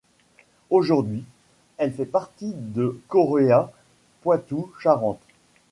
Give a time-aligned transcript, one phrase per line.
[0.71, 1.23] Aujourd'hui,
[1.77, 3.71] elle fait partie de Corea
[4.23, 5.21] Poitou-Charentes.